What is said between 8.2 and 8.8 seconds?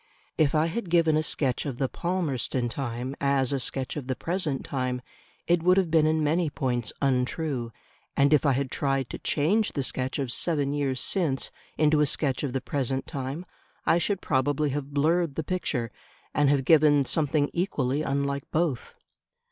if I had